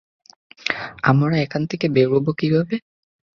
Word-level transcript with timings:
আমরা 1.03 1.35
এখান 1.37 1.61
থেকে 1.67 1.85
বেরুবো 1.89 2.31
কীভাবে? 2.33 2.75